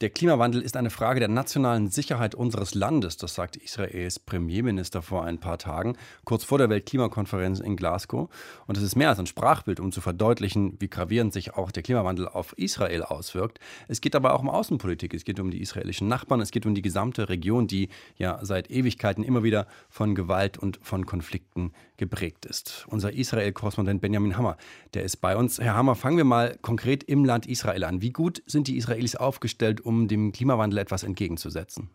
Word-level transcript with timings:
der 0.00 0.10
Klimawandel 0.10 0.60
ist 0.60 0.76
eine 0.76 0.90
Frage 0.90 1.20
der 1.20 1.28
nationalen 1.28 1.88
Sicherheit 1.88 2.34
unseres 2.34 2.74
Landes, 2.74 3.16
das 3.16 3.34
sagte 3.34 3.60
Israels 3.60 4.18
Premierminister 4.18 5.02
vor 5.02 5.24
ein 5.24 5.38
paar 5.38 5.58
Tagen, 5.58 5.96
kurz 6.24 6.42
vor 6.44 6.58
der 6.58 6.68
Weltklimakonferenz 6.68 7.60
in 7.60 7.76
Glasgow. 7.76 8.28
Und 8.66 8.76
es 8.76 8.82
ist 8.82 8.96
mehr 8.96 9.08
als 9.08 9.18
ein 9.18 9.26
Sprachbild, 9.26 9.78
um 9.78 9.92
zu 9.92 10.00
verdeutlichen, 10.00 10.76
wie 10.80 10.88
gravierend 10.88 11.32
sich 11.32 11.54
auch 11.54 11.70
der 11.70 11.82
Klimawandel 11.82 12.28
auf 12.28 12.52
Israel 12.58 13.02
auswirkt. 13.02 13.60
Es 13.86 14.00
geht 14.00 14.16
aber 14.16 14.34
auch 14.34 14.40
um 14.40 14.50
Außenpolitik, 14.50 15.14
es 15.14 15.24
geht 15.24 15.38
um 15.38 15.50
die 15.50 15.60
israelischen 15.60 16.08
Nachbarn, 16.08 16.40
es 16.40 16.50
geht 16.50 16.66
um 16.66 16.74
die 16.74 16.82
gesamte 16.82 17.28
Region, 17.28 17.66
die 17.66 17.88
ja 18.16 18.40
seit 18.42 18.70
Ewigkeiten 18.70 19.22
immer 19.22 19.42
wieder 19.42 19.66
von 19.88 20.14
Gewalt 20.14 20.58
und 20.58 20.80
von 20.82 21.06
Konflikten 21.06 21.72
geprägt 21.96 22.44
ist. 22.46 22.84
Unser 22.88 23.12
Israel-Korrespondent 23.12 24.00
Benjamin 24.00 24.36
Hammer, 24.36 24.56
der 24.94 25.04
ist 25.04 25.18
bei 25.18 25.36
uns. 25.36 25.60
Herr 25.60 25.74
Hammer, 25.74 25.94
fangen 25.94 26.16
wir 26.16 26.24
mal 26.24 26.58
konkret 26.60 27.04
im 27.04 27.24
Land 27.24 27.46
Israel 27.46 27.84
an. 27.84 28.02
Wie 28.02 28.10
gut 28.10 28.42
sind 28.46 28.66
die 28.66 28.76
Israelis 28.76 29.14
aufgestellt, 29.14 29.80
um 29.80 29.93
dem 30.08 30.32
Klimawandel 30.32 30.78
etwas 30.78 31.02
entgegenzusetzen? 31.02 31.90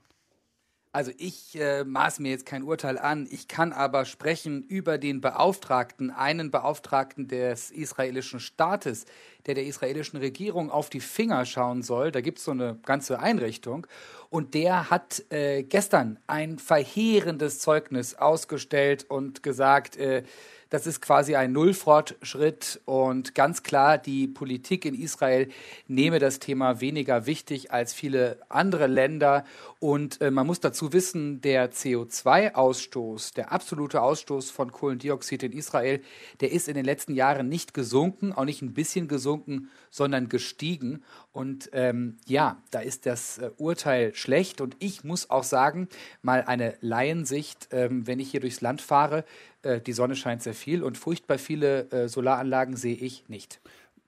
Also 0.91 1.11
ich 1.19 1.55
äh, 1.59 1.83
maß 1.83 2.17
mir 2.17 2.31
jetzt 2.31 2.47
kein 2.47 2.63
Urteil 2.63 2.97
an, 2.97 3.27
ich 3.29 3.47
kann 3.47 3.73
aber 3.73 4.05
sprechen 4.05 4.63
über 4.63 4.97
den 4.97 5.21
Beauftragten, 5.21 6.09
einen 6.09 6.49
Beauftragten 6.49 7.27
des 7.27 7.69
israelischen 7.69 8.39
Staates, 8.39 9.05
der 9.45 9.53
der 9.53 9.65
israelischen 9.65 10.17
Regierung 10.17 10.71
auf 10.71 10.89
die 10.89 10.99
Finger 10.99 11.45
schauen 11.45 11.83
soll. 11.83 12.11
Da 12.11 12.21
gibt 12.21 12.39
es 12.39 12.45
so 12.45 12.51
eine 12.51 12.79
ganze 12.87 13.19
Einrichtung. 13.19 13.85
Und 14.31 14.55
der 14.55 14.89
hat 14.89 15.23
äh, 15.29 15.61
gestern 15.61 16.17
ein 16.25 16.57
verheerendes 16.57 17.59
Zeugnis 17.59 18.15
ausgestellt 18.15 19.05
und 19.09 19.43
gesagt, 19.43 19.95
äh, 19.95 20.23
das 20.69 20.85
ist 20.85 21.01
quasi 21.01 21.35
ein 21.35 21.51
Nullfortschritt 21.51 22.81
und 22.85 23.33
ganz 23.33 23.63
klar, 23.63 23.97
die 23.97 24.27
Politik 24.27 24.85
in 24.85 24.93
Israel 24.93 25.49
nehme 25.87 26.19
das 26.19 26.39
Thema 26.39 26.79
weniger 26.79 27.25
wichtig 27.25 27.71
als 27.71 27.93
viele 27.93 28.39
andere 28.49 28.87
Länder. 28.87 29.45
Und 29.79 30.21
äh, 30.21 30.29
man 30.29 30.45
muss 30.45 30.59
dazu 30.59 30.93
wissen, 30.93 31.41
der 31.41 31.71
CO2-Ausstoß, 31.71 33.33
der 33.33 33.51
absolute 33.51 34.01
Ausstoß 34.01 34.51
von 34.51 34.71
Kohlendioxid 34.71 35.41
in 35.43 35.53
Israel, 35.53 36.01
der 36.41 36.51
ist 36.51 36.67
in 36.67 36.75
den 36.75 36.85
letzten 36.85 37.15
Jahren 37.15 37.49
nicht 37.49 37.73
gesunken, 37.73 38.33
auch 38.33 38.45
nicht 38.45 38.61
ein 38.61 38.73
bisschen 38.73 39.07
gesunken, 39.07 39.69
sondern 39.89 40.29
gestiegen. 40.29 41.03
Und 41.31 41.69
ähm, 41.73 42.17
ja, 42.27 42.61
da 42.71 42.79
ist 42.79 43.05
das 43.05 43.37
äh, 43.37 43.49
Urteil 43.57 44.13
schlecht. 44.13 44.61
Und 44.61 44.75
ich 44.79 45.03
muss 45.03 45.29
auch 45.29 45.43
sagen, 45.43 45.87
mal 46.21 46.43
eine 46.43 46.75
Laiensicht, 46.81 47.69
ähm, 47.71 48.05
wenn 48.05 48.19
ich 48.19 48.31
hier 48.31 48.41
durchs 48.41 48.61
Land 48.61 48.81
fahre, 48.81 49.23
äh, 49.63 49.81
die 49.81 49.93
Sonne 49.93 50.15
scheint 50.15 50.43
sehr 50.43 50.53
viel 50.53 50.83
und 50.83 50.97
furchtbar 50.97 51.37
viele 51.37 51.89
äh, 51.91 52.07
Solaranlagen 52.07 52.75
sehe 52.75 52.95
ich 52.95 53.27
nicht. 53.29 53.61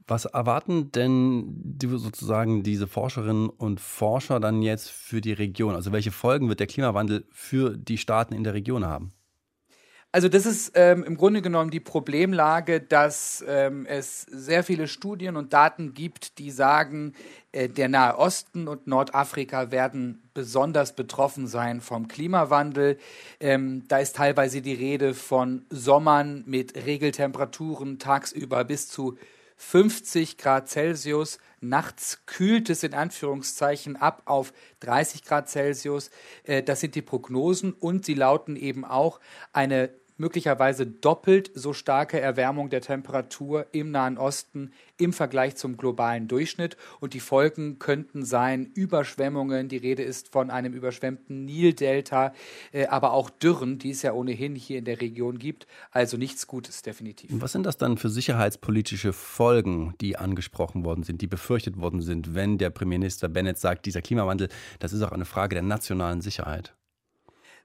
Was 0.08 0.26
erwarten 0.26 0.92
denn 0.92 1.46
die, 1.48 1.88
sozusagen 1.88 2.64
diese 2.64 2.88
Forscherinnen 2.88 3.50
und 3.50 3.80
Forscher 3.80 4.40
dann 4.40 4.62
jetzt 4.62 4.90
für 4.90 5.22
die 5.22 5.34
Region? 5.34 5.76
Also 5.76 5.92
welche 5.92 6.12
Folgen 6.12 6.50
wird 6.50 6.60
der 6.60 6.68
Klimawandel 6.68 7.26
für 7.32 7.78
die 7.78 7.98
Staaten 7.98 8.34
in 8.34 8.44
der 8.44 8.54
Region 8.54 8.86
haben? 8.86 9.14
Also 10.14 10.28
das 10.28 10.46
ist 10.46 10.74
ähm, 10.76 11.06
im 11.06 11.16
Grunde 11.16 11.42
genommen 11.42 11.72
die 11.72 11.80
Problemlage, 11.80 12.82
dass 12.82 13.46
ähm, 13.48 13.86
es 13.86 14.24
sehr 14.24 14.66
viele 14.66 14.90
Studien 14.90 15.38
und 15.38 15.54
Daten 15.54 15.94
gibt, 15.94 16.38
die 16.38 16.52
sagen, 16.52 17.14
äh, 17.54 17.70
der 17.70 17.88
Nahe 17.88 18.18
Osten 18.18 18.68
und 18.68 18.88
Nordafrika 18.88 19.72
werden 19.72 20.30
besonders 20.34 20.98
betroffen 20.98 21.48
sein 21.48 21.80
vom 21.80 22.10
Klimawandel. 22.10 22.98
Ähm, 23.40 23.88
da 23.88 24.00
ist 24.00 24.18
teilweise 24.18 24.62
die 24.62 24.74
Rede 24.74 25.14
von 25.14 25.66
Sommern 25.70 26.44
mit 26.46 26.76
Regeltemperaturen 26.76 27.98
tagsüber 27.98 28.66
bis 28.66 28.90
zu 28.90 29.18
50 29.56 30.38
Grad 30.38 30.68
Celsius. 30.68 31.38
Nachts 31.62 32.26
kühlt 32.26 32.70
es 32.72 32.82
in 32.82 32.96
Anführungszeichen 32.96 33.96
ab 33.96 34.24
auf 34.26 34.52
30 34.80 35.24
Grad 35.24 35.50
Celsius. 35.50 36.10
Äh, 36.44 36.64
das 36.64 36.82
sind 36.82 36.96
die 36.96 37.02
Prognosen 37.02 37.72
und 37.72 38.04
sie 38.04 38.16
lauten 38.16 38.56
eben 38.56 38.84
auch 38.84 39.20
eine 39.54 39.92
möglicherweise 40.22 40.86
doppelt 40.86 41.52
so 41.56 41.74
starke 41.74 42.22
Erwärmung 42.22 42.70
der 42.70 42.82
Temperatur 42.82 43.66
im 43.72 43.92
Nahen 43.92 44.18
Osten 44.18 44.72
im 44.98 45.14
Vergleich 45.14 45.56
zum 45.56 45.78
globalen 45.78 46.28
Durchschnitt. 46.28 46.78
Und 47.00 47.14
die 47.14 47.20
Folgen 47.20 47.80
könnten 47.80 48.24
sein 48.24 48.68
Überschwemmungen, 48.74 49.68
die 49.68 49.78
Rede 49.78 50.04
ist 50.04 50.32
von 50.32 50.52
einem 50.52 50.74
überschwemmten 50.74 51.46
Nildelta, 51.46 52.34
äh, 52.72 52.86
aber 52.86 53.14
auch 53.14 53.30
Dürren, 53.30 53.80
die 53.80 53.90
es 53.90 54.04
ja 54.04 54.14
ohnehin 54.14 54.56
hier 54.56 54.78
in 54.78 54.86
der 54.86 55.02
Region 55.02 55.40
gibt. 55.40 55.66
Also 55.90 56.18
nichts 56.18 56.46
Gutes, 56.46 56.84
definitiv. 56.84 57.32
Was 57.34 57.52
sind 57.52 57.66
das 57.66 57.78
dann 57.78 57.98
für 57.98 58.10
sicherheitspolitische 58.10 59.14
Folgen, 59.14 59.96
die 60.02 60.18
angesprochen 60.18 60.86
worden 60.86 61.04
sind, 61.04 61.22
die 61.22 61.28
befürchtet 61.28 61.78
worden 61.78 62.02
sind, 62.02 62.36
wenn 62.36 62.60
der 62.60 62.70
Premierminister 62.70 63.28
Bennett 63.28 63.58
sagt, 63.58 63.88
dieser 63.88 64.04
Klimawandel, 64.04 64.50
das 64.80 64.94
ist 64.94 65.02
auch 65.02 65.12
eine 65.12 65.26
Frage 65.26 65.56
der 65.56 65.64
nationalen 65.64 66.22
Sicherheit? 66.22 66.76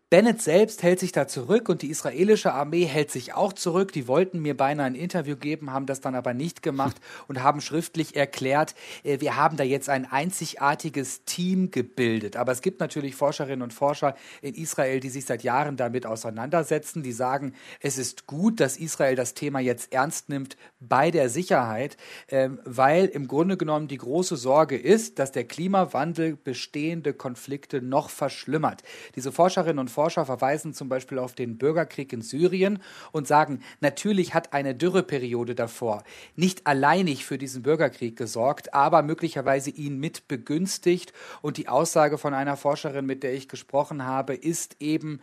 Bennett 0.08 0.40
selbst 0.40 0.84
hält 0.84 1.00
sich 1.00 1.10
da 1.10 1.26
zurück 1.26 1.68
und 1.68 1.82
die 1.82 1.90
israelische 1.90 2.52
Armee 2.52 2.84
hält 2.84 3.10
sich 3.10 3.34
auch 3.34 3.52
zurück. 3.52 3.90
Die 3.90 4.06
wollten 4.06 4.38
mir 4.38 4.56
beinahe 4.56 4.86
ein 4.86 4.94
Interview 4.94 5.34
geben, 5.34 5.72
haben 5.72 5.86
das 5.86 6.00
dann 6.00 6.14
aber 6.14 6.32
nicht 6.32 6.62
gemacht 6.62 6.94
und 7.26 7.42
haben 7.42 7.60
schriftlich 7.60 8.14
erklärt, 8.14 8.76
äh, 9.02 9.18
wir 9.18 9.34
haben 9.34 9.56
da 9.56 9.64
jetzt 9.64 9.88
ein 9.88 10.04
einzigartiges 10.04 11.24
Team 11.24 11.72
gebildet. 11.72 12.36
Aber 12.36 12.52
es 12.52 12.62
gibt 12.62 12.78
natürlich 12.78 13.16
Forscherinnen 13.16 13.62
und 13.62 13.74
Forscher 13.74 14.14
in 14.42 14.54
Israel, 14.54 15.00
die 15.00 15.08
sich 15.08 15.24
seit 15.24 15.42
Jahren 15.42 15.76
damit 15.76 16.06
auseinandersetzen, 16.06 17.02
die 17.02 17.10
sagen, 17.10 17.52
es 17.80 17.98
ist 17.98 18.28
gut, 18.28 18.60
dass 18.60 18.76
Israel 18.76 19.16
das 19.16 19.34
Thema 19.34 19.58
jetzt 19.58 19.92
ernst 19.92 20.28
nimmt 20.28 20.56
bei 20.78 21.10
der 21.10 21.28
Sicherheit, 21.28 21.96
ähm, 22.28 22.60
weil 22.64 23.06
im 23.06 23.26
Grunde 23.26 23.56
genommen 23.56 23.88
die 23.88 23.98
große 23.98 24.36
Sorge 24.36 24.76
ist, 24.76 25.18
dass 25.18 25.32
der 25.32 25.48
Klimawandel 25.48 26.36
bestehende 26.36 27.12
Konflikte 27.12 27.82
noch 27.82 28.08
verschlimmert. 28.08 28.84
Diese 29.16 29.32
Forscherinnen 29.32 29.80
und 29.80 29.95
Forscher 29.96 30.26
verweisen 30.26 30.74
zum 30.74 30.90
Beispiel 30.90 31.18
auf 31.18 31.34
den 31.34 31.56
Bürgerkrieg 31.56 32.12
in 32.12 32.20
Syrien 32.20 32.82
und 33.12 33.26
sagen, 33.26 33.62
natürlich 33.80 34.34
hat 34.34 34.52
eine 34.52 34.74
Dürreperiode 34.74 35.54
davor 35.54 36.04
nicht 36.36 36.66
alleinig 36.66 37.24
für 37.24 37.38
diesen 37.38 37.62
Bürgerkrieg 37.62 38.16
gesorgt, 38.16 38.74
aber 38.74 39.02
möglicherweise 39.02 39.70
ihn 39.70 39.98
mit 39.98 40.28
begünstigt. 40.28 41.12
Und 41.42 41.56
die 41.56 41.68
Aussage 41.68 42.18
von 42.18 42.34
einer 42.34 42.56
Forscherin, 42.56 43.06
mit 43.06 43.22
der 43.22 43.34
ich 43.34 43.48
gesprochen 43.48 44.04
habe, 44.04 44.34
ist 44.34 44.76
eben, 44.80 45.20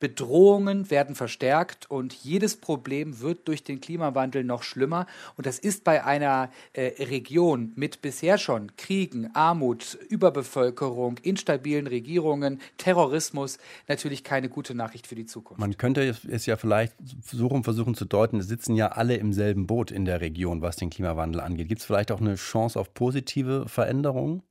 Bedrohungen 0.00 0.90
werden 0.90 1.14
verstärkt 1.14 1.90
und 1.90 2.14
jedes 2.14 2.56
Problem 2.56 3.20
wird 3.20 3.46
durch 3.46 3.62
den 3.62 3.80
Klimawandel 3.80 4.42
noch 4.44 4.62
schlimmer. 4.62 5.06
Und 5.36 5.46
das 5.46 5.58
ist 5.58 5.84
bei 5.84 6.04
einer 6.04 6.50
äh, 6.72 7.04
Region 7.04 7.72
mit 7.76 8.02
bisher 8.02 8.38
schon 8.38 8.74
Kriegen, 8.76 9.30
Armut, 9.34 9.98
Überbevölkerung, 10.08 11.18
instabilen 11.18 11.86
Regierungen, 11.86 12.60
Terrorismus 12.78 13.58
natürlich 13.88 14.24
keine 14.24 14.48
gute 14.48 14.74
Nachricht 14.74 15.06
für 15.06 15.14
die 15.14 15.26
Zukunft. 15.26 15.60
Man 15.60 15.76
könnte 15.76 16.16
es 16.28 16.46
ja 16.46 16.56
vielleicht 16.56 16.94
versuchen, 17.22 17.62
versuchen 17.62 17.94
zu 17.94 18.06
deuten, 18.06 18.38
es 18.40 18.48
sitzen 18.48 18.74
ja 18.74 18.88
alle 18.88 19.16
im 19.16 19.32
selben 19.32 19.66
Boot 19.66 19.90
in 19.90 20.06
der 20.06 20.20
Region, 20.20 20.62
was 20.62 20.76
den 20.76 20.90
Klimawandel 20.90 21.40
angeht. 21.40 21.68
Gibt 21.68 21.82
es 21.82 21.86
vielleicht 21.86 22.10
auch 22.10 22.20
eine 22.20 22.36
Chance 22.36 22.80
auf 22.80 22.94
positive 22.94 23.68
Veränderungen? 23.68 24.42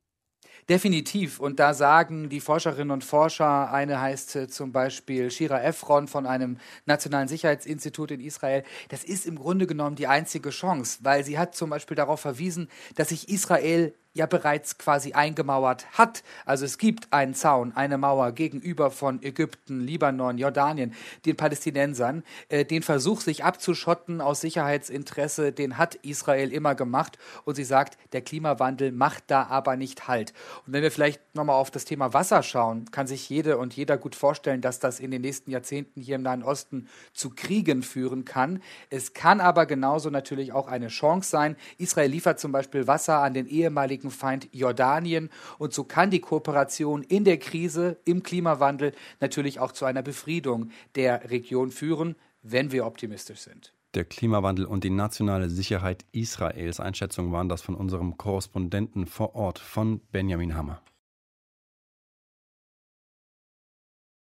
Definitiv. 0.67 1.39
Und 1.39 1.59
da 1.59 1.73
sagen 1.73 2.29
die 2.29 2.39
Forscherinnen 2.39 2.91
und 2.91 3.03
Forscher, 3.03 3.71
eine 3.71 4.01
heißt 4.01 4.35
äh, 4.35 4.47
zum 4.47 4.71
Beispiel 4.71 5.31
Shira 5.31 5.61
Efron 5.61 6.07
von 6.07 6.25
einem 6.25 6.57
Nationalen 6.85 7.27
Sicherheitsinstitut 7.27 8.11
in 8.11 8.21
Israel, 8.21 8.63
das 8.89 9.03
ist 9.03 9.25
im 9.25 9.37
Grunde 9.37 9.67
genommen 9.67 9.95
die 9.95 10.07
einzige 10.07 10.49
Chance, 10.49 10.99
weil 11.01 11.23
sie 11.23 11.37
hat 11.37 11.55
zum 11.55 11.69
Beispiel 11.69 11.95
darauf 11.95 12.19
verwiesen, 12.19 12.69
dass 12.95 13.09
sich 13.09 13.29
Israel 13.29 13.93
ja 14.19 14.27
bereits 14.27 14.77
quasi 14.77 15.13
eingemauert 15.13 15.87
hat. 15.97 16.23
Also 16.45 16.65
es 16.65 16.77
gibt 16.77 17.11
einen 17.11 17.33
Zaun, 17.33 17.71
eine 17.75 17.97
Mauer 17.97 18.31
gegenüber 18.33 18.91
von 18.91 19.23
Ägypten, 19.23 19.79
Libanon, 19.79 20.37
Jordanien, 20.37 20.93
den 21.25 21.35
Palästinensern. 21.35 22.23
Äh, 22.49 22.65
den 22.65 22.83
Versuch, 22.83 23.21
sich 23.21 23.43
abzuschotten 23.43 24.21
aus 24.21 24.41
Sicherheitsinteresse, 24.41 25.51
den 25.51 25.77
hat 25.77 25.95
Israel 25.95 26.51
immer 26.51 26.75
gemacht. 26.75 27.17
Und 27.45 27.55
sie 27.55 27.63
sagt, 27.63 27.97
der 28.13 28.21
Klimawandel 28.21 28.91
macht 28.91 29.23
da 29.27 29.47
aber 29.47 29.75
nicht 29.75 30.07
Halt. 30.07 30.33
Und 30.65 30.73
wenn 30.73 30.83
wir 30.83 30.91
vielleicht 30.91 31.21
nochmal 31.33 31.55
auf 31.55 31.71
das 31.71 31.85
Thema 31.85 32.13
Wasser 32.13 32.43
schauen, 32.43 32.91
kann 32.91 33.07
sich 33.07 33.29
jede 33.29 33.57
und 33.57 33.75
jeder 33.75 33.97
gut 33.97 34.15
vorstellen, 34.15 34.61
dass 34.61 34.79
das 34.79 34.99
in 34.99 35.11
den 35.11 35.21
nächsten 35.21 35.51
Jahrzehnten 35.51 36.01
hier 36.01 36.15
im 36.15 36.21
Nahen 36.21 36.43
Osten 36.43 36.87
zu 37.13 37.29
Kriegen 37.29 37.83
führen 37.83 38.25
kann. 38.25 38.61
Es 38.89 39.13
kann 39.13 39.39
aber 39.39 39.65
genauso 39.65 40.09
natürlich 40.09 40.51
auch 40.51 40.67
eine 40.67 40.89
Chance 40.89 41.29
sein. 41.29 41.55
Israel 41.77 42.11
liefert 42.11 42.39
zum 42.39 42.51
Beispiel 42.51 42.87
Wasser 42.87 43.19
an 43.19 43.33
den 43.33 43.47
ehemaligen 43.47 44.08
Feind 44.11 44.49
Jordanien. 44.51 45.29
Und 45.57 45.73
so 45.73 45.83
kann 45.83 46.11
die 46.11 46.19
Kooperation 46.19 47.03
in 47.03 47.23
der 47.23 47.37
Krise, 47.37 47.97
im 48.05 48.23
Klimawandel 48.23 48.93
natürlich 49.19 49.59
auch 49.59 49.71
zu 49.71 49.85
einer 49.85 50.01
Befriedung 50.01 50.71
der 50.95 51.29
Region 51.29 51.71
führen, 51.71 52.15
wenn 52.41 52.71
wir 52.71 52.85
optimistisch 52.85 53.39
sind. 53.39 53.73
Der 53.95 54.05
Klimawandel 54.05 54.65
und 54.65 54.83
die 54.83 54.91
nationale 54.91 55.49
Sicherheit 55.49 56.05
Israels. 56.11 56.79
Einschätzungen 56.79 57.31
waren 57.31 57.49
das 57.49 57.61
von 57.61 57.73
unserem 57.73 58.17
Korrespondenten 58.17 59.07
vor 59.07 59.35
Ort, 59.35 59.57
von 59.57 59.99
Benjamin 60.11 60.55
Hammer. 60.55 60.81